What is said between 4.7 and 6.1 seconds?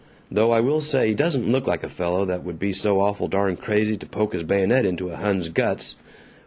into a Hun's guts."